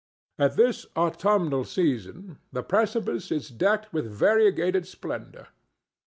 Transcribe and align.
At 0.39 0.55
this 0.55 0.87
autumnal 0.95 1.63
season 1.63 2.39
the 2.51 2.63
precipice 2.63 3.31
is 3.31 3.49
decked 3.49 3.93
with 3.93 4.09
variegated 4.09 4.87
splendor. 4.87 5.49